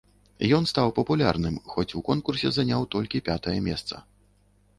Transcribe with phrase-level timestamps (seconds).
[0.57, 3.95] Ён стаў папулярным, хоць у конкурсе заняў толькі пятае месца.